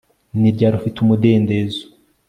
[0.39, 1.81] Ni ryari ufite umudendezo